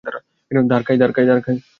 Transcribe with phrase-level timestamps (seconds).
[0.71, 1.57] ধর, কাই!